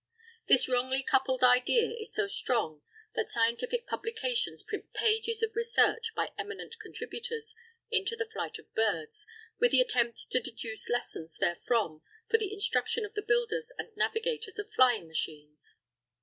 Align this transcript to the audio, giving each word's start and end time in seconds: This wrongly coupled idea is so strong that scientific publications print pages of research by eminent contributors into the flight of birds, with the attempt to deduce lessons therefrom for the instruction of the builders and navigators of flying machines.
This 0.47 0.67
wrongly 0.67 1.03
coupled 1.03 1.43
idea 1.43 1.91
is 1.95 2.11
so 2.11 2.25
strong 2.25 2.81
that 3.13 3.29
scientific 3.29 3.85
publications 3.85 4.63
print 4.63 4.91
pages 4.95 5.43
of 5.43 5.55
research 5.55 6.15
by 6.15 6.31
eminent 6.39 6.79
contributors 6.79 7.53
into 7.91 8.15
the 8.15 8.25
flight 8.25 8.57
of 8.57 8.73
birds, 8.73 9.27
with 9.59 9.69
the 9.71 9.79
attempt 9.79 10.31
to 10.31 10.39
deduce 10.39 10.89
lessons 10.89 11.37
therefrom 11.37 12.01
for 12.31 12.39
the 12.39 12.51
instruction 12.51 13.05
of 13.05 13.13
the 13.13 13.21
builders 13.21 13.71
and 13.77 13.95
navigators 13.95 14.57
of 14.57 14.73
flying 14.73 15.07
machines. 15.07 15.75